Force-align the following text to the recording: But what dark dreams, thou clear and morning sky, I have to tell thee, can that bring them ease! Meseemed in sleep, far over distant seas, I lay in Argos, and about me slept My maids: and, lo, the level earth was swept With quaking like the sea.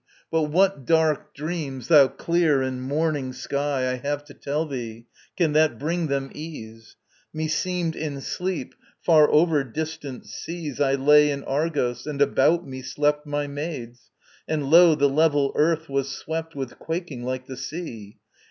But 0.31 0.49
what 0.49 0.83
dark 0.83 1.31
dreams, 1.35 1.87
thou 1.87 2.07
clear 2.07 2.63
and 2.63 2.81
morning 2.81 3.33
sky, 3.33 3.81
I 3.91 3.97
have 3.97 4.23
to 4.25 4.33
tell 4.33 4.65
thee, 4.65 5.05
can 5.37 5.53
that 5.53 5.77
bring 5.77 6.07
them 6.07 6.31
ease! 6.33 6.95
Meseemed 7.31 7.95
in 7.95 8.19
sleep, 8.19 8.73
far 8.99 9.29
over 9.29 9.63
distant 9.63 10.25
seas, 10.25 10.79
I 10.81 10.95
lay 10.95 11.29
in 11.29 11.43
Argos, 11.43 12.07
and 12.07 12.19
about 12.19 12.67
me 12.67 12.81
slept 12.81 13.27
My 13.27 13.45
maids: 13.45 14.09
and, 14.47 14.71
lo, 14.71 14.95
the 14.95 15.07
level 15.07 15.51
earth 15.55 15.87
was 15.87 16.09
swept 16.09 16.55
With 16.55 16.79
quaking 16.79 17.23
like 17.23 17.45
the 17.45 17.55
sea. 17.57 18.17